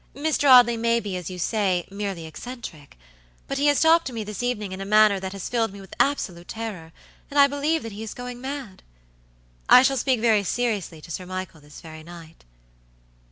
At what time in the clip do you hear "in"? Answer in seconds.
4.71-4.81